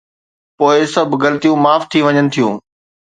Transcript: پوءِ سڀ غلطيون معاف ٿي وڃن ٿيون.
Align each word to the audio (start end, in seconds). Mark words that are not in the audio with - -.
پوءِ 0.57 0.77
سڀ 0.93 1.09
غلطيون 1.21 1.59
معاف 1.63 1.83
ٿي 1.91 1.99
وڃن 2.05 2.25
ٿيون. 2.33 2.53